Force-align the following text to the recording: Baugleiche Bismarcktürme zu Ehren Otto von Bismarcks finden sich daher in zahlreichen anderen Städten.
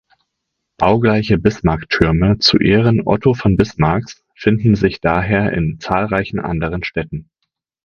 Baugleiche 0.77 1.37
Bismarcktürme 1.37 2.39
zu 2.39 2.57
Ehren 2.57 3.03
Otto 3.05 3.35
von 3.35 3.55
Bismarcks 3.55 4.23
finden 4.35 4.73
sich 4.73 4.99
daher 4.99 5.53
in 5.53 5.79
zahlreichen 5.79 6.39
anderen 6.39 6.83
Städten. 6.83 7.29